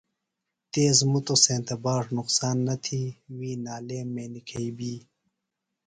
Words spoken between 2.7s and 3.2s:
تھےۡ